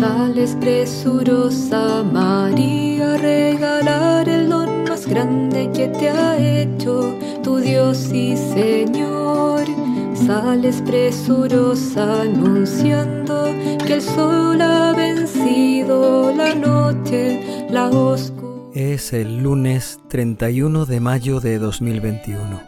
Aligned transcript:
Sales 0.00 0.56
presurosa 0.58 2.02
María 2.02 3.16
a 3.16 3.18
regalar 3.18 4.26
el 4.30 4.48
don 4.48 4.84
más 4.84 5.06
grande 5.06 5.70
que 5.74 5.88
te 5.88 6.08
ha 6.08 6.38
hecho 6.38 7.14
tu 7.42 7.58
Dios 7.58 8.10
y 8.10 8.34
Señor. 8.34 9.66
Sales 10.14 10.80
presurosa 10.86 12.22
anunciando 12.22 13.44
que 13.86 13.92
el 13.92 14.00
sol 14.00 14.62
ha 14.62 14.94
vencido 14.94 16.32
la 16.34 16.54
noche, 16.54 17.66
la 17.68 17.90
oscuridad. 17.90 18.70
Es 18.72 19.12
el 19.12 19.42
lunes 19.42 20.00
31 20.08 20.86
de 20.86 21.00
mayo 21.00 21.40
de 21.40 21.58
2021. 21.58 22.62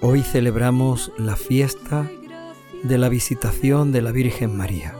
Hoy 0.00 0.22
celebramos 0.22 1.10
la 1.18 1.34
fiesta 1.34 2.08
de 2.84 2.98
la 2.98 3.08
visitación 3.08 3.90
de 3.90 4.02
la 4.02 4.12
Virgen 4.12 4.56
María. 4.56 4.94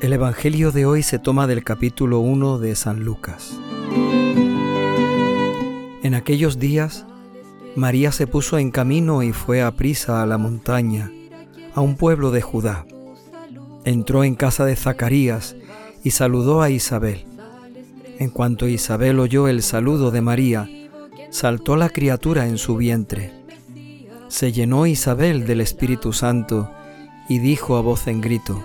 El 0.00 0.14
Evangelio 0.14 0.72
de 0.72 0.86
hoy 0.86 1.02
se 1.02 1.18
toma 1.18 1.46
del 1.46 1.62
capítulo 1.62 2.20
1 2.20 2.58
de 2.58 2.74
San 2.74 3.04
Lucas. 3.04 3.60
En 6.02 6.14
aquellos 6.14 6.58
días, 6.58 7.04
María 7.76 8.10
se 8.10 8.26
puso 8.26 8.56
en 8.56 8.70
camino 8.70 9.22
y 9.22 9.34
fue 9.34 9.60
a 9.60 9.72
prisa 9.72 10.22
a 10.22 10.26
la 10.26 10.38
montaña, 10.38 11.12
a 11.74 11.82
un 11.82 11.96
pueblo 11.96 12.30
de 12.30 12.40
Judá. 12.40 12.86
Entró 13.84 14.24
en 14.24 14.36
casa 14.36 14.64
de 14.64 14.74
Zacarías 14.74 15.54
y 16.02 16.12
saludó 16.12 16.62
a 16.62 16.70
Isabel. 16.70 17.26
En 18.18 18.30
cuanto 18.30 18.68
Isabel 18.68 19.20
oyó 19.20 19.48
el 19.48 19.62
saludo 19.62 20.10
de 20.10 20.22
María, 20.22 20.66
saltó 21.28 21.76
la 21.76 21.90
criatura 21.90 22.46
en 22.46 22.56
su 22.56 22.74
vientre. 22.76 23.34
Se 24.28 24.50
llenó 24.50 24.86
Isabel 24.86 25.46
del 25.46 25.60
Espíritu 25.60 26.14
Santo 26.14 26.70
y 27.28 27.38
dijo 27.38 27.76
a 27.76 27.82
voz 27.82 28.06
en 28.06 28.22
grito, 28.22 28.64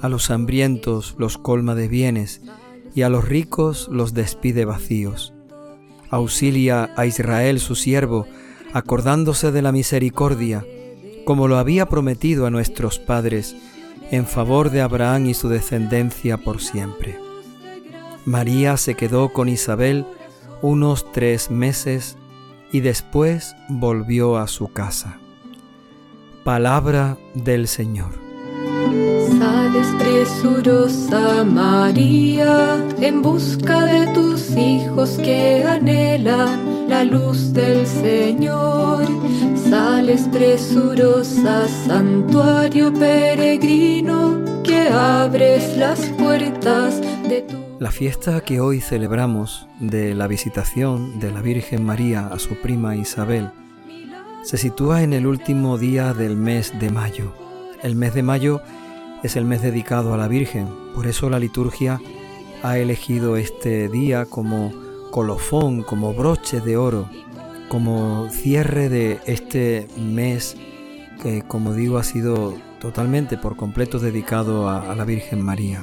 A 0.00 0.08
los 0.08 0.30
hambrientos 0.30 1.14
los 1.18 1.38
colma 1.38 1.74
de 1.74 1.88
bienes, 1.88 2.42
y 2.94 3.02
a 3.02 3.08
los 3.08 3.26
ricos 3.26 3.88
los 3.90 4.14
despide 4.14 4.64
vacíos 4.64 5.34
auxilia 6.14 6.90
a 6.96 7.06
Israel 7.06 7.60
su 7.60 7.74
siervo, 7.74 8.26
acordándose 8.72 9.52
de 9.52 9.62
la 9.62 9.72
misericordia, 9.72 10.64
como 11.24 11.48
lo 11.48 11.58
había 11.58 11.86
prometido 11.86 12.46
a 12.46 12.50
nuestros 12.50 12.98
padres, 12.98 13.56
en 14.10 14.26
favor 14.26 14.70
de 14.70 14.80
Abraham 14.80 15.26
y 15.26 15.34
su 15.34 15.48
descendencia 15.48 16.36
por 16.36 16.60
siempre. 16.60 17.18
María 18.24 18.76
se 18.76 18.94
quedó 18.94 19.32
con 19.32 19.48
Isabel 19.48 20.06
unos 20.62 21.10
tres 21.12 21.50
meses 21.50 22.16
y 22.72 22.80
después 22.80 23.54
volvió 23.68 24.36
a 24.36 24.46
su 24.46 24.72
casa. 24.72 25.18
Palabra 26.42 27.18
del 27.34 27.68
Señor. 27.68 28.23
Sales 29.38 29.88
presurosa 29.98 31.44
María 31.44 32.76
en 33.00 33.22
busca 33.22 33.84
de 33.84 34.06
tus 34.14 34.50
hijos 34.56 35.18
que 35.22 35.64
anhelan 35.64 36.88
la 36.88 37.04
luz 37.04 37.52
del 37.52 37.86
Señor. 37.86 39.04
Sales 39.56 40.28
presurosa 40.32 41.68
santuario 41.68 42.92
peregrino 42.92 44.44
que 44.62 44.88
abres 44.88 45.76
las 45.76 46.00
puertas 46.18 47.00
de 47.28 47.42
tu... 47.42 47.56
La 47.78 47.90
fiesta 47.90 48.40
que 48.40 48.60
hoy 48.60 48.80
celebramos 48.80 49.66
de 49.80 50.14
la 50.14 50.26
visitación 50.26 51.18
de 51.18 51.30
la 51.32 51.40
Virgen 51.40 51.84
María 51.84 52.28
a 52.28 52.38
su 52.38 52.54
prima 52.60 52.96
Isabel 52.96 53.50
se 54.44 54.58
sitúa 54.58 55.02
en 55.02 55.14
el 55.14 55.26
último 55.26 55.78
día 55.78 56.12
del 56.12 56.36
mes 56.36 56.78
de 56.78 56.90
mayo. 56.90 57.32
El 57.82 57.96
mes 57.96 58.12
de 58.12 58.22
mayo 58.22 58.60
es 59.24 59.36
el 59.36 59.46
mes 59.46 59.62
dedicado 59.62 60.12
a 60.12 60.18
la 60.18 60.28
Virgen. 60.28 60.68
Por 60.94 61.06
eso 61.06 61.30
la 61.30 61.38
liturgia 61.38 61.98
ha 62.62 62.78
elegido 62.78 63.38
este 63.38 63.88
día 63.88 64.26
como 64.26 64.70
colofón, 65.10 65.82
como 65.82 66.12
broche 66.12 66.60
de 66.60 66.76
oro, 66.76 67.08
como 67.70 68.28
cierre 68.30 68.90
de 68.90 69.18
este 69.24 69.88
mes 69.96 70.56
que, 71.22 71.42
como 71.42 71.72
digo, 71.72 71.96
ha 71.96 72.04
sido 72.04 72.54
totalmente 72.80 73.38
por 73.38 73.56
completo 73.56 73.98
dedicado 73.98 74.68
a, 74.68 74.94
la 74.94 75.04
Virgen 75.04 75.40
María. 75.40 75.82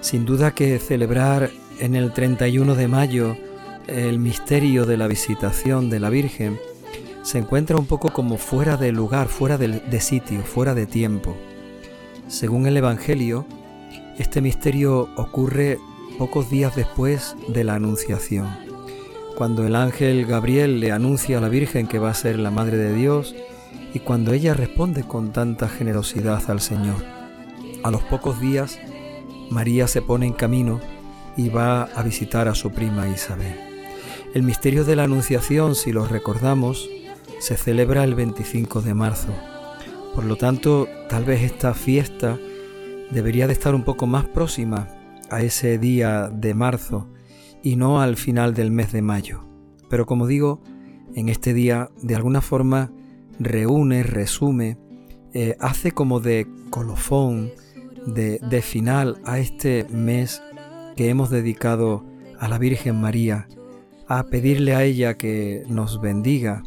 Sin 0.00 0.24
duda 0.24 0.52
que 0.52 0.78
celebrar 0.78 1.50
en 1.80 1.96
el 1.96 2.12
31 2.12 2.76
de 2.76 2.86
mayo 2.86 3.36
el 3.88 4.20
misterio 4.20 4.86
de 4.86 4.96
la 4.96 5.08
visitación 5.08 5.90
de 5.90 5.98
la 5.98 6.10
Virgen 6.10 6.60
se 7.22 7.38
encuentra 7.38 7.76
un 7.76 7.86
poco 7.86 8.12
como 8.12 8.36
fuera 8.36 8.76
de 8.76 8.92
lugar, 8.92 9.26
fuera 9.26 9.58
de 9.58 10.00
sitio, 10.00 10.42
fuera 10.42 10.74
de 10.74 10.86
tiempo. 10.86 11.36
Según 12.30 12.68
el 12.68 12.76
Evangelio, 12.76 13.44
este 14.16 14.40
misterio 14.40 15.08
ocurre 15.16 15.80
pocos 16.16 16.48
días 16.48 16.76
después 16.76 17.34
de 17.48 17.64
la 17.64 17.74
Anunciación, 17.74 18.48
cuando 19.36 19.66
el 19.66 19.74
ángel 19.74 20.26
Gabriel 20.26 20.78
le 20.78 20.92
anuncia 20.92 21.38
a 21.38 21.40
la 21.40 21.48
Virgen 21.48 21.88
que 21.88 21.98
va 21.98 22.10
a 22.10 22.14
ser 22.14 22.38
la 22.38 22.52
Madre 22.52 22.76
de 22.76 22.94
Dios 22.94 23.34
y 23.94 23.98
cuando 23.98 24.32
ella 24.32 24.54
responde 24.54 25.02
con 25.02 25.32
tanta 25.32 25.68
generosidad 25.68 26.48
al 26.48 26.60
Señor. 26.60 27.04
A 27.82 27.90
los 27.90 28.02
pocos 28.04 28.40
días, 28.40 28.78
María 29.50 29.88
se 29.88 30.00
pone 30.00 30.26
en 30.26 30.32
camino 30.32 30.80
y 31.36 31.48
va 31.48 31.82
a 31.82 32.02
visitar 32.04 32.46
a 32.46 32.54
su 32.54 32.70
prima 32.70 33.08
Isabel. 33.08 33.56
El 34.34 34.44
misterio 34.44 34.84
de 34.84 34.94
la 34.94 35.02
Anunciación, 35.02 35.74
si 35.74 35.90
lo 35.90 36.06
recordamos, 36.06 36.88
se 37.40 37.56
celebra 37.56 38.04
el 38.04 38.14
25 38.14 38.82
de 38.82 38.94
marzo 38.94 39.34
por 40.14 40.24
lo 40.24 40.36
tanto, 40.36 40.88
tal 41.08 41.24
vez 41.24 41.42
esta 41.42 41.74
fiesta 41.74 42.38
debería 43.10 43.46
de 43.46 43.52
estar 43.52 43.74
un 43.74 43.84
poco 43.84 44.06
más 44.06 44.26
próxima 44.26 44.88
a 45.30 45.42
ese 45.42 45.78
día 45.78 46.28
de 46.28 46.54
marzo 46.54 47.08
y 47.62 47.76
no 47.76 48.00
al 48.00 48.16
final 48.16 48.54
del 48.54 48.70
mes 48.70 48.92
de 48.92 49.02
mayo. 49.02 49.44
Pero 49.88 50.06
como 50.06 50.26
digo, 50.26 50.60
en 51.14 51.28
este 51.28 51.54
día 51.54 51.90
de 52.02 52.16
alguna 52.16 52.40
forma 52.40 52.92
reúne, 53.38 54.02
resume, 54.02 54.78
eh, 55.32 55.56
hace 55.60 55.92
como 55.92 56.20
de 56.20 56.46
colofón, 56.70 57.52
de, 58.06 58.38
de 58.38 58.62
final 58.62 59.20
a 59.24 59.38
este 59.38 59.86
mes 59.90 60.42
que 60.96 61.08
hemos 61.08 61.30
dedicado 61.30 62.04
a 62.38 62.48
la 62.48 62.58
Virgen 62.58 63.00
María, 63.00 63.46
a 64.08 64.24
pedirle 64.24 64.74
a 64.74 64.82
ella 64.84 65.16
que 65.16 65.64
nos 65.68 66.00
bendiga 66.00 66.62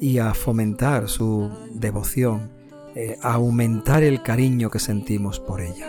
y 0.00 0.18
a 0.18 0.34
fomentar 0.34 1.08
su 1.08 1.50
devoción 1.72 2.61
eh, 2.94 3.16
aumentar 3.22 4.02
el 4.02 4.22
cariño 4.22 4.68
que 4.68 4.78
sentimos 4.78 5.40
por 5.40 5.62
ella. 5.62 5.86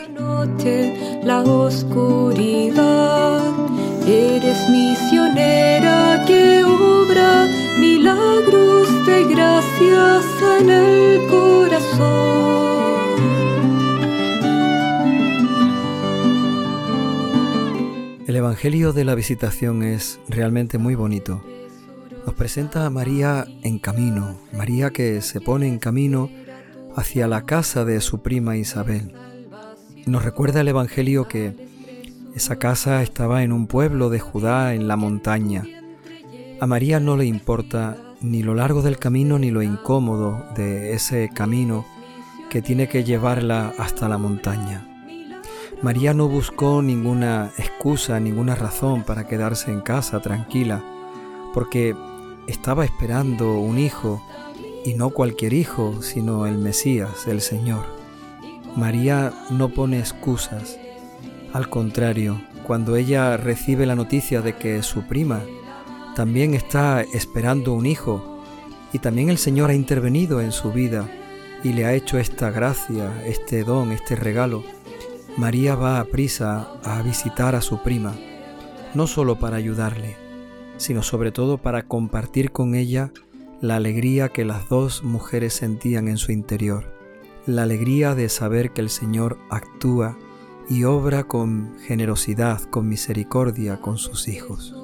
la 1.23 1.41
oscuridad, 1.41 3.41
eres 4.07 4.69
misionera 4.69 6.23
que 6.25 6.63
obra 6.63 7.49
milagros 7.77 9.05
de 9.05 9.25
gracias 9.25 10.23
en 10.61 10.69
el 10.69 11.27
corazón. 11.27 12.93
El 18.25 18.37
Evangelio 18.37 18.93
de 18.93 19.03
la 19.03 19.15
Visitación 19.15 19.83
es 19.83 20.21
realmente 20.29 20.77
muy 20.77 20.95
bonito. 20.95 21.43
Nos 22.25 22.33
presenta 22.35 22.85
a 22.85 22.89
María 22.89 23.45
en 23.63 23.79
camino, 23.79 24.37
María 24.53 24.91
que 24.91 25.21
se 25.21 25.41
pone 25.41 25.67
en 25.67 25.79
camino 25.79 26.29
hacia 26.95 27.27
la 27.27 27.45
casa 27.45 27.85
de 27.85 28.01
su 28.01 28.21
prima 28.21 28.57
Isabel. 28.57 29.13
Nos 30.05 30.23
recuerda 30.23 30.61
el 30.61 30.67
Evangelio 30.67 31.27
que 31.27 31.71
Esa 32.35 32.57
casa 32.57 33.03
estaba 33.03 33.43
en 33.43 33.51
un 33.51 33.67
pueblo 33.67 34.09
de 34.09 34.19
Judá 34.19 34.73
en 34.73 34.87
la 34.87 34.95
montaña. 34.95 35.65
A 36.59 36.65
María 36.65 36.99
no 36.99 37.15
le 37.15 37.25
importa 37.25 37.97
ni 38.21 38.41
lo 38.41 38.55
largo 38.55 38.81
del 38.81 38.97
camino 38.97 39.37
ni 39.37 39.51
lo 39.51 39.61
incómodo 39.61 40.43
de 40.55 40.93
ese 40.93 41.29
camino 41.29 41.85
que 42.49 42.61
tiene 42.61 42.87
que 42.87 43.03
llevarla 43.03 43.73
hasta 43.77 44.09
la 44.09 44.17
montaña. 44.17 44.87
María 45.83 46.13
no 46.13 46.29
buscó 46.29 46.81
ninguna 46.81 47.51
excusa, 47.57 48.19
ninguna 48.19 48.55
razón 48.55 49.03
para 49.03 49.27
quedarse 49.27 49.69
en 49.69 49.81
casa 49.81 50.21
tranquila, 50.21 50.81
porque 51.53 51.93
estaba 52.47 52.85
esperando 52.85 53.59
un 53.59 53.77
hijo, 53.77 54.25
y 54.85 54.93
no 54.93 55.11
cualquier 55.11 55.53
hijo, 55.53 56.01
sino 56.01 56.45
el 56.45 56.57
Mesías, 56.57 57.27
el 57.27 57.41
Señor. 57.41 57.85
María 58.75 59.33
no 59.49 59.69
pone 59.69 59.99
excusas, 59.99 60.77
al 61.53 61.69
contrario, 61.69 62.41
cuando 62.65 62.95
ella 62.95 63.37
recibe 63.37 63.85
la 63.85 63.95
noticia 63.95 64.41
de 64.41 64.55
que 64.55 64.81
su 64.81 65.03
prima 65.03 65.41
también 66.15 66.53
está 66.53 67.01
esperando 67.01 67.73
un 67.73 67.85
hijo, 67.85 68.33
y 68.91 68.99
también 68.99 69.29
el 69.29 69.37
Señor 69.37 69.71
ha 69.71 69.75
intervenido 69.75 70.39
en 70.39 70.51
su 70.51 70.71
vida 70.71 71.09
y 71.63 71.73
le 71.73 71.85
ha 71.85 71.93
hecho 71.93 72.19
esta 72.19 72.51
gracia, 72.51 73.23
este 73.25 73.63
don, 73.63 73.91
este 73.91 74.15
regalo, 74.15 74.63
María 75.37 75.75
va 75.75 75.99
a 75.99 76.05
prisa 76.05 76.73
a 76.83 77.01
visitar 77.01 77.55
a 77.55 77.61
su 77.61 77.81
prima, 77.81 78.15
no 78.93 79.07
solo 79.07 79.39
para 79.39 79.57
ayudarle, 79.57 80.15
sino 80.77 81.01
sobre 81.01 81.31
todo 81.31 81.57
para 81.57 81.87
compartir 81.87 82.51
con 82.51 82.75
ella 82.75 83.11
la 83.63 83.77
alegría 83.77 84.27
que 84.27 84.43
las 84.43 84.67
dos 84.67 85.05
mujeres 85.05 85.53
sentían 85.53 86.09
en 86.09 86.17
su 86.17 86.33
interior, 86.33 86.83
la 87.45 87.63
alegría 87.63 88.13
de 88.13 88.27
saber 88.27 88.71
que 88.71 88.81
el 88.81 88.89
Señor 88.89 89.37
actúa 89.49 90.17
y 90.69 90.83
obra 90.83 91.23
con 91.23 91.77
generosidad, 91.79 92.59
con 92.63 92.89
misericordia 92.89 93.79
con 93.79 93.97
sus 93.97 94.27
hijos. 94.27 94.75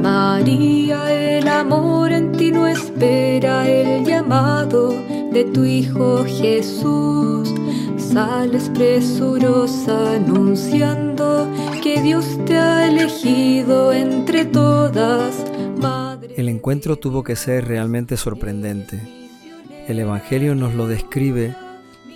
María, 0.00 1.38
el 1.38 1.48
amor 1.48 2.12
en 2.12 2.30
ti 2.30 2.52
no 2.52 2.68
espera 2.68 3.68
el 3.68 4.04
llamado 4.04 4.90
de 5.32 5.50
tu 5.52 5.64
Hijo 5.64 6.24
Jesús 6.24 7.52
sales 7.98 8.68
presurosa 8.68 10.12
anunciando 10.14 11.48
que 11.82 12.00
Dios 12.00 12.38
te 12.46 12.56
ha 12.56 12.86
elegido 12.86 13.92
entre 13.92 14.44
todas. 14.44 15.51
El 16.36 16.48
encuentro 16.48 16.96
tuvo 16.96 17.22
que 17.22 17.36
ser 17.36 17.68
realmente 17.68 18.16
sorprendente. 18.16 19.00
El 19.86 19.98
Evangelio 19.98 20.54
nos 20.54 20.74
lo 20.74 20.86
describe 20.86 21.54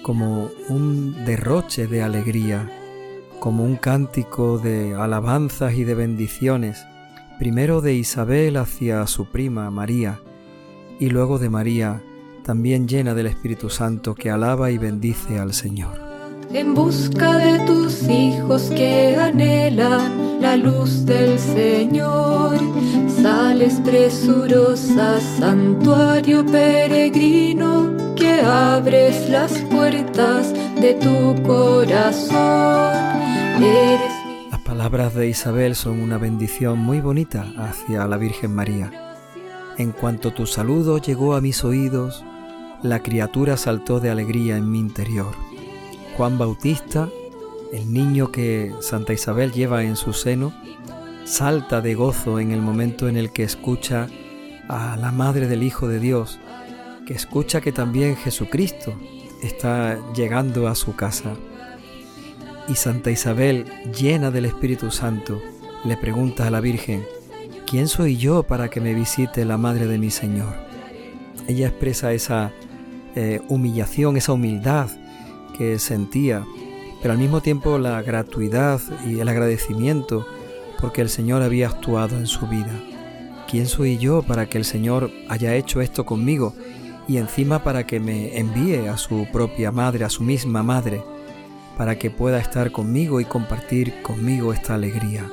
como 0.03 0.51
un 0.71 1.27
derroche 1.27 1.87
de 1.87 2.03
alegría, 2.03 2.71
como 3.41 3.63
un 3.63 3.77
cántico 3.77 4.59
de 4.59 4.95
alabanzas 4.95 5.75
y 5.75 5.85
de 5.85 5.95
bendiciones, 5.95 6.87
primero 7.39 7.83
de 7.83 7.93
Isabel 7.93 8.57
hacia 8.57 9.07
su 9.07 9.27
prima 9.27 9.71
María, 9.71 10.19
y 10.99 11.11
luego 11.11 11.39
de 11.39 11.51
María 11.51 12.03
también 12.43 12.89
llena 12.89 13.12
del 13.12 13.27
Espíritu 13.27 13.69
Santo 13.69 14.15
que 14.15 14.31
alaba 14.31 14.71
y 14.71 14.79
bendice 14.79 15.39
al 15.39 15.53
Señor. 15.53 16.06
En 16.53 16.75
busca 16.75 17.37
de 17.39 17.59
tus 17.67 18.03
hijos 18.09 18.63
que 18.75 19.17
anhelan 19.17 20.41
la 20.41 20.57
luz 20.57 21.05
del 21.05 21.39
Señor, 21.39 22.59
sales 23.23 23.81
presurosa, 23.85 25.21
santuario 25.21 26.45
peregrino, 26.47 28.15
que 28.15 28.41
abres 28.41 29.29
las 29.29 29.53
puertas 29.71 30.53
de 30.81 30.95
tu 30.95 31.43
corazón. 31.43 32.37
Las 34.51 34.61
palabras 34.61 35.15
de 35.15 35.29
Isabel 35.29 35.75
son 35.75 36.01
una 36.01 36.19
bendición 36.19 36.79
muy 36.79 37.01
bonita 37.01 37.47
hacia 37.59 38.07
la 38.07 38.17
Virgen 38.17 38.55
María. 38.55 38.91
En 39.79 39.93
cuanto 39.93 40.33
tu 40.33 40.47
saludo 40.47 40.99
llegó 40.99 41.35
a 41.35 41.41
mis 41.41 41.65
oídos, 41.65 42.25
la 42.83 43.03
criatura 43.03 43.57
saltó 43.57 44.01
de 44.01 44.11
alegría 44.11 44.57
en 44.57 44.71
mi 44.71 44.79
interior. 44.79 45.35
Juan 46.17 46.39
Bautista, 46.39 47.11
el 47.75 47.93
niño 47.93 48.33
que 48.33 48.73
Santa 48.81 49.13
Isabel 49.13 49.53
lleva 49.53 49.85
en 49.85 49.97
su 49.97 50.15
seno, 50.15 50.55
salta 51.25 51.83
de 51.83 51.95
gozo 51.95 52.41
en 52.41 52.53
el 52.53 52.63
momento 52.63 53.07
en 53.07 53.19
el 53.19 53.33
que 53.33 53.43
escucha 53.43 54.09
a 54.67 54.97
la 54.97 55.13
Madre 55.13 55.47
del 55.47 55.63
Hijo 55.63 55.89
de 55.89 56.01
Dios, 56.01 56.39
que 57.07 57.13
escucha 57.13 57.61
que 57.61 57.71
también 57.71 58.17
Jesucristo 58.17 58.95
está 59.43 59.99
llegando 60.15 60.69
a 60.69 60.75
su 60.75 60.97
casa. 60.97 61.35
Y 62.67 62.77
Santa 62.77 63.11
Isabel, 63.11 63.67
llena 63.93 64.31
del 64.31 64.47
Espíritu 64.47 64.91
Santo, 64.91 65.43
le 65.85 65.99
pregunta 65.99 66.47
a 66.47 66.51
la 66.51 66.62
Virgen, 66.62 67.05
¿quién 67.67 67.89
soy 67.89 68.17
yo 68.17 68.43
para 68.43 68.71
que 68.71 68.81
me 68.81 68.95
visite 68.95 69.45
la 69.45 69.59
Madre 69.59 69.87
de 69.87 69.99
mi 69.99 70.11
Señor? 70.11 70.55
Ella 71.47 71.69
expresa 71.69 72.15
esa 72.15 72.53
eh, 73.15 73.43
humillación, 73.51 74.17
esa 74.17 74.33
humildad 74.33 74.89
que 75.56 75.79
sentía, 75.79 76.44
pero 77.00 77.12
al 77.12 77.19
mismo 77.19 77.41
tiempo 77.41 77.79
la 77.79 78.03
gratuidad 78.03 78.81
y 79.06 79.20
el 79.20 79.29
agradecimiento 79.29 80.26
porque 80.81 81.00
el 81.00 81.08
Señor 81.08 81.43
había 81.43 81.69
actuado 81.69 82.17
en 82.17 82.26
su 82.26 82.47
vida. 82.47 82.73
¿Quién 83.49 83.67
soy 83.67 83.99
yo 83.99 84.23
para 84.23 84.49
que 84.49 84.58
el 84.58 84.64
Señor 84.64 85.11
haya 85.29 85.55
hecho 85.55 85.81
esto 85.81 86.05
conmigo 86.05 86.55
y 87.08 87.19
encima 87.19 87.62
para 87.62 87.87
que 87.87 88.00
me 88.00 88.38
envíe 88.38 88.88
a 88.88 88.97
su 88.97 89.26
propia 89.32 89.70
madre, 89.70 90.05
a 90.05 90.11
su 90.11 90.23
misma 90.25 90.62
madre, 90.62 91.03
para 91.76 91.99
que 91.99 92.11
pueda 92.11 92.38
estar 92.38 92.73
conmigo 92.73 93.20
y 93.20 93.25
compartir 93.25 94.02
conmigo 94.02 94.52
esta 94.52 94.75
alegría? 94.75 95.31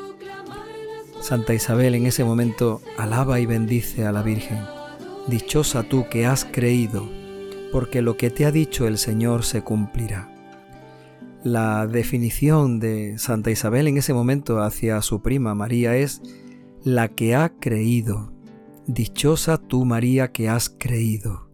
Santa 1.21 1.53
Isabel 1.53 1.95
en 1.95 2.05
ese 2.05 2.23
momento 2.23 2.81
alaba 2.97 3.39
y 3.39 3.45
bendice 3.45 4.05
a 4.05 4.11
la 4.11 4.21
Virgen. 4.21 4.59
Dichosa 5.27 5.83
tú 5.83 6.05
que 6.09 6.25
has 6.25 6.45
creído 6.45 7.22
porque 7.73 8.03
lo 8.03 8.17
que 8.17 8.29
te 8.29 8.45
ha 8.45 8.51
dicho 8.51 8.87
el 8.87 8.99
Señor 8.99 9.43
se 9.43 9.63
cumplirá. 9.63 10.29
La 11.43 11.87
definición 11.87 12.79
de 12.79 13.17
Santa 13.17 13.49
Isabel 13.49 13.87
en 13.87 13.97
ese 13.97 14.13
momento 14.13 14.61
hacia 14.61 15.01
su 15.01 15.23
prima 15.23 15.55
María 15.55 15.97
es 15.97 16.21
la 16.83 17.07
que 17.07 17.33
ha 17.33 17.49
creído. 17.49 18.31
Dichosa 18.85 19.57
tú 19.57 19.85
María 19.85 20.31
que 20.31 20.49
has 20.49 20.69
creído. 20.69 21.49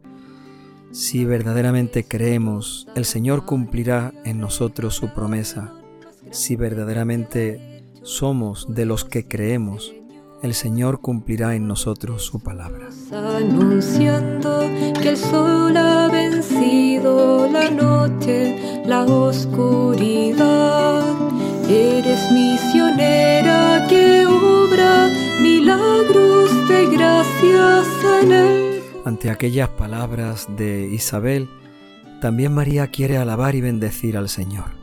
Si 0.91 1.23
verdaderamente 1.23 2.03
creemos, 2.03 2.89
el 2.97 3.05
Señor 3.05 3.45
cumplirá 3.45 4.13
en 4.25 4.41
nosotros 4.41 4.95
su 4.95 5.13
promesa. 5.13 5.73
Si 6.31 6.57
verdaderamente 6.57 7.85
somos 8.03 8.67
de 8.67 8.85
los 8.85 9.05
que 9.05 9.25
creemos, 9.25 9.95
el 10.41 10.53
Señor 10.53 11.01
cumplirá 11.01 11.55
en 11.55 11.67
nosotros 11.67 12.23
su 12.23 12.39
palabra. 12.39 12.87
Anunciando 13.11 14.61
que 15.01 15.09
el 15.09 15.17
sol 15.17 15.75
ha 15.75 16.07
vencido 16.09 17.49
la 17.51 17.69
noche, 17.69 18.83
la 18.85 19.03
oscuridad. 19.03 21.03
Eres 21.69 22.31
misionera 22.31 23.85
que 23.87 24.25
obra 24.25 25.09
milagros 25.41 26.67
de 26.67 26.85
gracias 26.87 27.87
en 28.21 28.31
él. 28.31 28.81
Ante 29.05 29.29
aquellas 29.29 29.69
palabras 29.69 30.47
de 30.55 30.87
Isabel, 30.87 31.49
también 32.21 32.53
María 32.53 32.87
quiere 32.87 33.17
alabar 33.17 33.55
y 33.55 33.61
bendecir 33.61 34.17
al 34.17 34.29
Señor. 34.29 34.79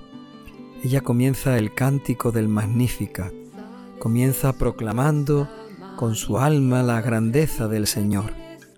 Ella 0.85 1.01
comienza 1.01 1.59
el 1.59 1.75
cántico 1.75 2.31
del 2.31 2.49
Magnificat 2.49 3.33
comienza 4.07 4.53
proclamando 4.53 5.49
con 5.97 6.15
su 6.15 6.39
alma 6.39 6.85
la 6.85 7.01
grandeza 7.01 7.67
del 7.67 7.89
Señor, 7.89 8.35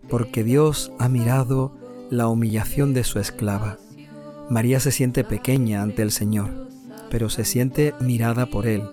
porque 0.08 0.42
Dios 0.42 0.90
ha 0.99 1.11
mirado 1.11 1.76
la 2.08 2.28
humillación 2.28 2.94
de 2.94 3.04
su 3.04 3.18
esclava. 3.18 3.76
María 4.49 4.80
se 4.80 4.90
siente 4.90 5.25
pequeña 5.25 5.82
ante 5.82 6.00
el 6.00 6.12
Señor, 6.12 6.70
pero 7.11 7.28
se 7.28 7.44
siente 7.44 7.92
mirada 8.00 8.47
por 8.47 8.66
Él. 8.66 8.85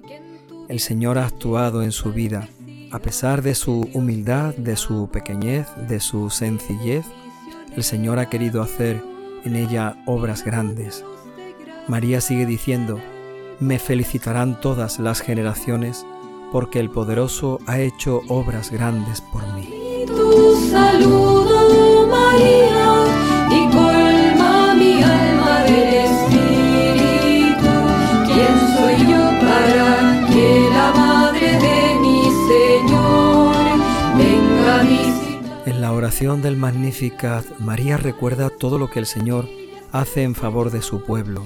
El 0.68 0.82
Señor 0.82 1.20
ha 1.20 1.26
actuado 1.26 1.84
en 1.84 1.94
su 1.94 2.12
vida, 2.12 2.50
a 2.92 3.00
pesar 3.00 3.42
de 3.42 3.56
su 3.56 3.90
humildad, 3.94 4.54
de 4.56 4.76
su 4.76 5.08
pequeñez, 5.08 5.68
de 5.88 6.02
su 6.02 6.30
sencillez, 6.30 7.06
el 7.78 7.84
Señor 7.86 8.20
ha 8.20 8.30
querido 8.30 8.62
hacer 8.62 9.02
en 9.46 9.56
ella 9.56 10.04
obras 10.06 10.44
grandes. 10.44 11.06
María 11.88 12.20
sigue 12.20 12.46
diciendo, 12.46 13.00
me 13.62 13.80
felicitarán 13.80 14.60
todas 14.60 15.00
las 15.00 15.22
generaciones 15.22 16.06
porque 16.56 16.80
el 16.80 16.90
poderoso 16.90 17.60
ha 17.66 17.80
hecho 17.80 18.22
obras 18.30 18.72
grandes 18.72 19.20
por 19.20 19.46
mí. 19.56 20.06
Tu 20.08 20.56
saludo, 20.72 22.08
María, 22.08 23.04
y 23.52 23.68
colma 23.76 24.74
mi 24.74 25.04
alma 25.04 25.64
del 25.66 25.94
Espíritu. 26.06 27.74
¿Quién 28.26 28.56
soy 28.74 28.96
yo 29.06 29.24
para 29.46 30.26
que 30.30 30.70
la 30.70 30.94
madre 30.96 31.60
de 31.60 32.00
mi 32.00 32.24
Señor 32.48 33.56
venga 34.18 34.80
a 34.80 34.84
visitar? 34.84 35.68
En 35.68 35.82
la 35.82 35.92
oración 35.92 36.42
del 36.42 36.56
Magnificat, 36.56 37.44
María 37.60 37.98
recuerda 37.98 38.50
todo 38.50 38.78
lo 38.78 38.90
que 38.90 39.00
el 39.00 39.08
Señor 39.08 39.46
hace 39.92 40.24
en 40.24 40.36
favor 40.36 40.72
de 40.72 40.82
su 40.82 41.04
pueblo. 41.04 41.44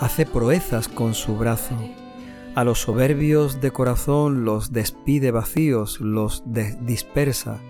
Hace 0.00 0.26
proezas 0.26 0.88
con 0.88 1.14
su 1.14 1.36
brazo 1.36 1.76
A 2.56 2.64
los 2.64 2.80
soberbios 2.80 3.60
de 3.60 3.70
corazón 3.70 4.46
los 4.46 4.72
despide 4.72 5.30
vacíos, 5.30 6.00
los 6.00 6.42
dispersa. 6.46 7.60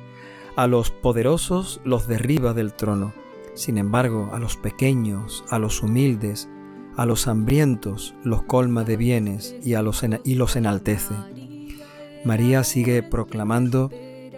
A 0.55 0.69
los 0.69 0.93
poderosos 0.93 1.81
los 1.83 2.07
derriba 2.07 2.55
del 2.55 2.73
trono. 2.73 3.12
Sin 3.55 3.78
embargo, 3.78 4.31
a 4.33 4.38
los 4.38 4.57
pequeños, 4.57 5.45
a 5.50 5.59
los 5.59 5.83
humildes, 5.83 6.49
a 6.97 7.05
los 7.05 7.26
hambrientos 7.26 8.14
los 8.23 8.43
colma 8.43 8.85
de 8.85 8.97
bienes 8.97 9.57
y, 9.61 9.73
los, 9.73 10.05
los 10.25 10.55
enaltece. 10.55 11.16
María 12.25 12.62
sigue 12.62 13.02
proclamando 13.02 13.90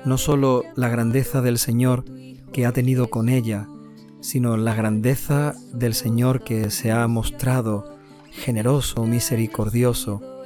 no 0.07 0.17
solo 0.17 0.62
la 0.76 0.88
grandeza 0.88 1.43
del 1.43 1.59
Señor 1.59 2.07
que 2.55 2.64
ha 2.64 2.73
tenido 2.73 3.11
con 3.11 3.28
ella, 3.28 3.69
sino 4.21 4.57
la 4.57 4.75
grandeza 4.75 5.52
del 5.75 5.93
Señor 5.93 6.43
que 6.43 6.71
se 6.71 6.90
ha 6.90 7.07
mostrado 7.07 7.99
generoso, 8.31 9.05
misericordioso, 9.05 10.38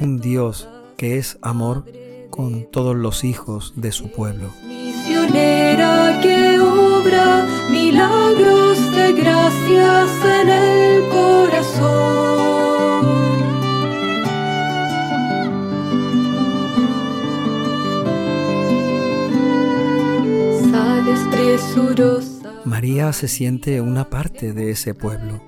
un 0.00 0.20
Dios 0.20 0.68
que 0.96 1.18
es 1.18 1.38
amor 1.42 1.84
con 2.30 2.70
todos 2.70 2.96
los 2.96 3.24
hijos 3.24 3.74
de 3.76 3.92
su 3.92 4.10
pueblo. 4.10 4.50
Misionera 4.66 6.20
que 6.22 6.58
obra 6.60 7.46
milagros 7.70 8.78
de 8.94 9.12
gracias 9.12 10.10
en 10.24 10.48
el 10.48 11.08
corazón. 11.08 12.40
María 22.64 23.12
se 23.12 23.28
siente 23.28 23.80
una 23.80 24.08
parte 24.08 24.52
de 24.52 24.70
ese 24.70 24.94
pueblo. 24.94 25.40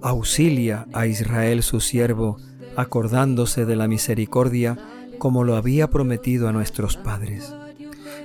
Auxilia 0.00 0.86
a 0.92 1.06
Israel 1.06 1.62
su 1.62 1.80
siervo, 1.80 2.38
acordándose 2.76 3.64
de 3.64 3.76
la 3.76 3.88
misericordia 3.88 4.78
como 5.18 5.44
lo 5.44 5.56
había 5.56 5.88
prometido 5.88 6.48
a 6.48 6.52
nuestros 6.52 6.96
padres. 6.96 7.54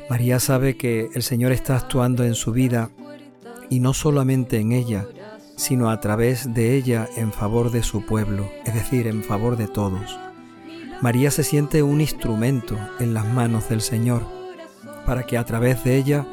María 0.09 0.39
sabe 0.39 0.77
que 0.77 1.09
el 1.13 1.21
Señor 1.21 1.51
está 1.51 1.75
actuando 1.75 2.23
en 2.23 2.33
su 2.33 2.51
vida 2.51 2.89
y 3.69 3.79
no 3.79 3.93
solamente 3.93 4.57
en 4.57 4.71
ella, 4.71 5.05
sino 5.57 5.89
a 5.89 5.99
través 5.99 6.53
de 6.53 6.75
ella 6.75 7.09
en 7.17 7.31
favor 7.33 7.71
de 7.71 7.83
su 7.83 8.05
pueblo, 8.05 8.49
es 8.65 8.73
decir, 8.73 9.07
en 9.07 9.23
favor 9.23 9.57
de 9.57 9.67
todos. 9.67 10.17
María 11.01 11.29
se 11.29 11.43
siente 11.43 11.83
un 11.83 11.99
instrumento 12.01 12.77
en 12.99 13.13
las 13.13 13.25
manos 13.25 13.69
del 13.69 13.81
Señor, 13.81 14.23
para 15.05 15.23
que 15.23 15.37
a 15.37 15.45
través 15.45 15.83
de 15.83 15.97
ella 15.97 16.25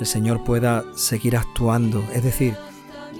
el 0.00 0.06
Señor 0.06 0.44
pueda 0.44 0.84
seguir 0.94 1.36
actuando, 1.36 2.04
es 2.12 2.22
decir, 2.22 2.56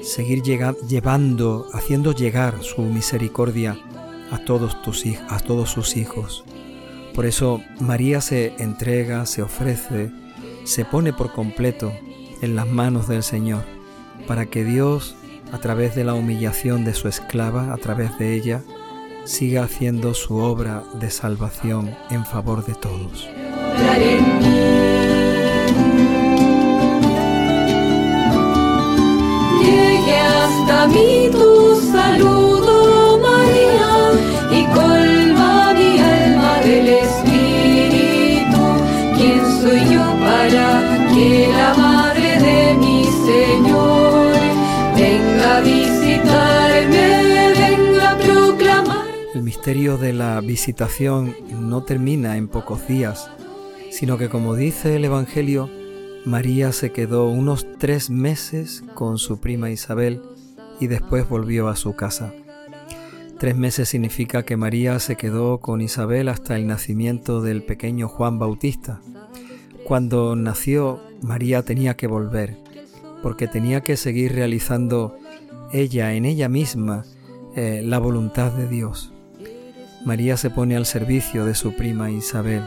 seguir 0.02 0.42
llevando, 0.42 1.66
haciendo 1.72 2.12
llegar 2.12 2.62
su 2.62 2.82
misericordia 2.82 3.78
a 4.30 4.38
todos, 4.38 4.80
tus, 4.82 5.04
a 5.28 5.38
todos 5.40 5.70
sus 5.70 5.96
hijos. 5.96 6.44
Por 7.14 7.26
eso 7.26 7.62
María 7.80 8.20
se 8.20 8.54
entrega, 8.58 9.24
se 9.26 9.42
ofrece, 9.42 10.10
se 10.64 10.84
pone 10.84 11.12
por 11.12 11.32
completo 11.32 11.92
en 12.42 12.56
las 12.56 12.66
manos 12.66 13.08
del 13.08 13.22
Señor, 13.22 13.64
para 14.26 14.46
que 14.46 14.64
Dios, 14.64 15.16
a 15.52 15.58
través 15.58 15.94
de 15.94 16.04
la 16.04 16.14
humillación 16.14 16.84
de 16.84 16.94
su 16.94 17.08
esclava, 17.08 17.72
a 17.72 17.76
través 17.76 18.18
de 18.18 18.34
ella, 18.34 18.62
siga 19.24 19.64
haciendo 19.64 20.14
su 20.14 20.36
obra 20.36 20.84
de 21.00 21.10
salvación 21.10 21.96
en 22.10 22.24
favor 22.24 22.64
de 22.64 22.74
todos. 22.74 23.28
hasta 30.66 30.86
mí 30.88 31.28
tu 31.30 31.80
saludo, 31.92 32.65
misterio 49.66 49.98
de 49.98 50.12
la 50.12 50.40
visitación 50.40 51.34
no 51.50 51.82
termina 51.82 52.36
en 52.36 52.46
pocos 52.46 52.86
días, 52.86 53.28
sino 53.90 54.16
que 54.16 54.28
como 54.28 54.54
dice 54.54 54.94
el 54.94 55.04
Evangelio, 55.04 55.68
María 56.24 56.70
se 56.70 56.92
quedó 56.92 57.28
unos 57.28 57.66
tres 57.76 58.08
meses 58.08 58.84
con 58.94 59.18
su 59.18 59.40
prima 59.40 59.68
Isabel 59.68 60.22
y 60.78 60.86
después 60.86 61.28
volvió 61.28 61.66
a 61.66 61.74
su 61.74 61.96
casa. 61.96 62.32
Tres 63.40 63.56
meses 63.56 63.88
significa 63.88 64.44
que 64.44 64.56
María 64.56 65.00
se 65.00 65.16
quedó 65.16 65.58
con 65.58 65.80
Isabel 65.80 66.28
hasta 66.28 66.54
el 66.54 66.68
nacimiento 66.68 67.42
del 67.42 67.64
pequeño 67.64 68.06
Juan 68.06 68.38
Bautista. 68.38 69.00
Cuando 69.84 70.36
nació, 70.36 71.00
María 71.22 71.64
tenía 71.64 71.96
que 71.96 72.06
volver, 72.06 72.56
porque 73.20 73.48
tenía 73.48 73.80
que 73.80 73.96
seguir 73.96 74.32
realizando 74.32 75.18
ella 75.72 76.12
en 76.12 76.24
ella 76.24 76.48
misma 76.48 77.04
eh, 77.56 77.82
la 77.84 77.98
voluntad 77.98 78.52
de 78.52 78.68
Dios. 78.68 79.12
María 80.06 80.36
se 80.36 80.50
pone 80.50 80.76
al 80.76 80.86
servicio 80.86 81.44
de 81.44 81.56
su 81.56 81.74
prima 81.74 82.12
Isabel 82.12 82.62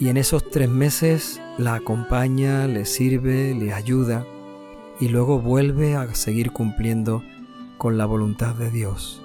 y 0.00 0.08
en 0.08 0.16
esos 0.16 0.48
tres 0.48 0.70
meses 0.70 1.38
la 1.58 1.74
acompaña, 1.74 2.66
le 2.66 2.86
sirve, 2.86 3.54
le 3.54 3.74
ayuda 3.74 4.24
y 4.98 5.08
luego 5.08 5.38
vuelve 5.38 5.96
a 5.96 6.14
seguir 6.14 6.50
cumpliendo 6.50 7.22
con 7.76 7.98
la 7.98 8.06
voluntad 8.06 8.54
de 8.54 8.70
Dios. 8.70 9.20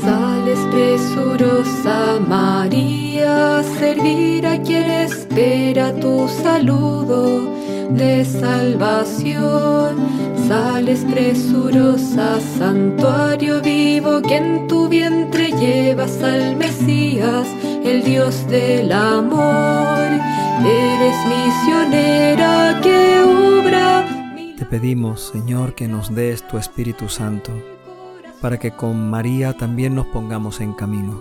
Sales 0.00 0.58
presurosa 0.72 2.18
María, 2.26 3.62
servir 3.62 4.48
a 4.48 4.60
quien 4.60 4.90
espera 4.90 5.94
tu 5.94 6.26
saludo 6.26 7.48
de 7.90 8.24
salvación. 8.24 10.31
Sales 10.52 11.06
presurosa, 11.06 12.38
santuario 12.38 13.62
vivo, 13.62 14.20
que 14.20 14.36
en 14.36 14.68
tu 14.68 14.86
vientre 14.86 15.50
llevas 15.52 16.22
al 16.22 16.56
Mesías, 16.56 17.48
el 17.82 18.04
Dios 18.04 18.46
del 18.48 18.92
amor. 18.92 20.10
Eres 20.60 21.16
misionera 21.26 22.78
que 22.82 23.22
obra. 23.22 24.06
Te 24.58 24.66
pedimos, 24.66 25.32
Señor, 25.32 25.74
que 25.74 25.88
nos 25.88 26.14
des 26.14 26.46
tu 26.46 26.58
Espíritu 26.58 27.08
Santo, 27.08 27.50
para 28.42 28.58
que 28.58 28.72
con 28.72 29.08
María 29.08 29.56
también 29.56 29.94
nos 29.94 30.08
pongamos 30.08 30.60
en 30.60 30.74
camino. 30.74 31.18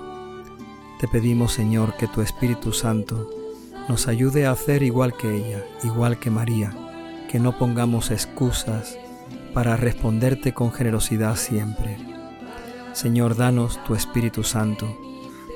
Te 1.00 1.08
pedimos, 1.08 1.54
Señor, 1.54 1.96
que 1.96 2.10
tu 2.10 2.20
Espíritu 2.20 2.74
Santo 2.74 3.30
nos 3.88 4.10
ayude 4.10 4.46
a 4.46 4.52
hacer 4.52 4.84
igual 4.84 5.16
que 5.16 5.34
ella, 5.38 5.64
igual 5.86 6.20
que 6.20 6.30
María, 6.30 6.74
que 7.30 7.40
no 7.40 7.58
pongamos 7.58 8.12
excusas 8.12 8.98
para 9.54 9.78
responderte 9.78 10.54
con 10.54 10.72
generosidad 10.72 11.36
siempre. 11.36 11.98
Señor, 12.94 13.36
danos 13.36 13.84
tu 13.84 13.96
Espíritu 13.96 14.44
Santo, 14.44 14.98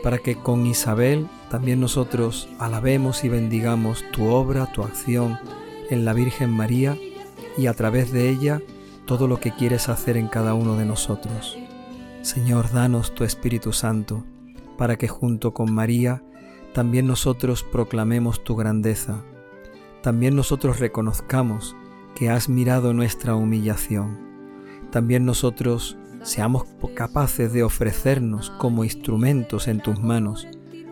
para 0.04 0.18
que 0.20 0.36
con 0.36 0.66
Isabel 0.66 1.28
también 1.50 1.80
nosotros 1.80 2.48
alabemos 2.60 3.24
y 3.24 3.30
bendigamos 3.30 4.04
tu 4.12 4.28
obra, 4.28 4.72
tu 4.72 4.84
acción 4.84 5.40
en 5.90 6.06
la 6.06 6.14
Virgen 6.14 6.52
María 6.52 6.98
y 7.58 7.68
a 7.68 7.74
través 7.74 8.12
de 8.12 8.30
ella 8.30 8.62
todo 9.06 9.28
lo 9.28 9.40
que 9.40 9.52
quieres 9.52 9.90
hacer 9.90 10.18
en 10.18 10.28
cada 10.28 10.54
uno 10.54 10.76
de 10.76 10.86
nosotros. 10.86 11.58
Señor, 12.22 12.72
danos 12.72 13.14
tu 13.14 13.24
Espíritu 13.24 13.72
Santo, 13.72 14.26
para 14.78 14.98
que 14.98 15.08
junto 15.08 15.54
con 15.54 15.72
María 15.74 16.24
también 16.74 17.08
nosotros 17.08 17.64
proclamemos 17.64 18.44
tu 18.44 18.56
grandeza. 18.56 19.24
También 20.02 20.36
nosotros 20.36 20.80
reconozcamos 20.80 21.76
que 22.16 22.30
has 22.30 22.50
mirado 22.50 22.94
nuestra 22.94 23.36
humillación. 23.36 24.18
También 24.92 25.26
nosotros 25.26 25.98
seamos 26.24 26.64
capaces 26.96 27.54
de 27.54 27.64
ofrecernos 27.64 28.50
como 28.52 28.84
instrumentos 28.84 29.68
en 29.68 29.80
tus 29.80 30.00
manos 30.00 30.48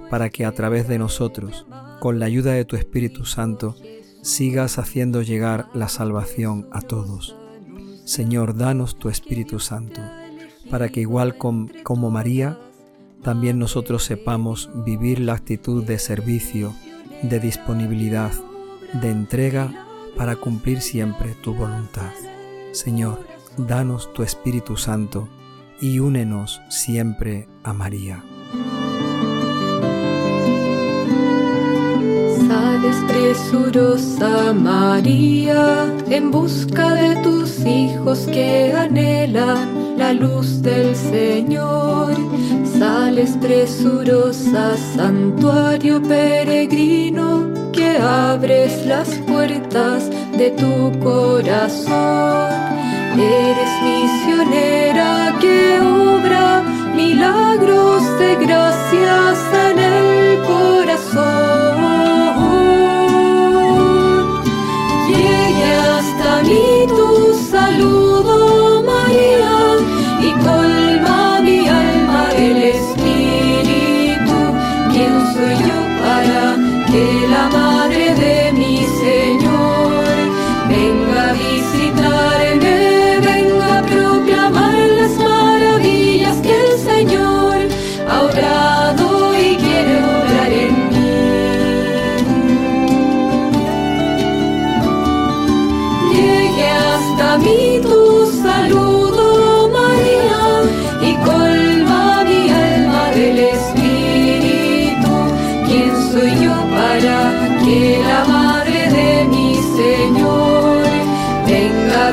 para 0.09 0.29
que 0.29 0.45
a 0.45 0.51
través 0.51 0.87
de 0.87 0.99
nosotros, 0.99 1.65
con 1.99 2.19
la 2.19 2.25
ayuda 2.25 2.51
de 2.53 2.65
tu 2.65 2.75
Espíritu 2.75 3.25
Santo, 3.25 3.75
sigas 4.21 4.77
haciendo 4.77 5.21
llegar 5.21 5.69
la 5.73 5.87
salvación 5.87 6.67
a 6.71 6.81
todos. 6.81 7.35
Señor, 8.05 8.55
danos 8.55 8.99
tu 8.99 9.09
Espíritu 9.09 9.59
Santo, 9.59 10.01
para 10.69 10.89
que 10.89 10.99
igual 10.99 11.37
como 11.37 12.11
María, 12.11 12.59
también 13.21 13.57
nosotros 13.57 14.03
sepamos 14.03 14.69
vivir 14.85 15.19
la 15.19 15.33
actitud 15.33 15.83
de 15.85 15.97
servicio, 15.97 16.73
de 17.23 17.39
disponibilidad, 17.39 18.33
de 19.01 19.09
entrega 19.09 19.87
para 20.15 20.35
cumplir 20.35 20.81
siempre 20.81 21.35
tu 21.41 21.53
voluntad. 21.53 22.11
Señor, 22.71 23.25
danos 23.57 24.11
tu 24.13 24.23
Espíritu 24.23 24.77
Santo 24.77 25.27
y 25.81 25.99
únenos 25.99 26.61
siempre 26.69 27.47
a 27.63 27.73
María. 27.73 28.23
Sales 32.47 32.97
presurosa 33.07 34.53
María 34.53 35.85
en 36.09 36.31
busca 36.31 36.93
de 36.93 37.15
tus 37.23 37.59
hijos 37.65 38.19
que 38.31 38.73
anhelan 38.73 39.97
la 39.97 40.13
luz 40.13 40.61
del 40.61 40.95
Señor. 40.95 42.13
Sales 42.79 43.37
presurosa 43.41 44.75
santuario 44.95 46.01
peregrino 46.01 47.52
abres 47.97 48.85
las 48.85 49.09
puertas 49.27 50.09
de 50.37 50.51
tu 50.51 50.91
corazón. 50.99 52.51
Eres 53.17 53.71
misionera 53.83 55.35
que 55.39 55.79
obra 55.79 56.63
milagros 56.95 58.01
de 58.19 58.35
gracias 58.45 59.52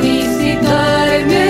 visitarme. 0.00 1.49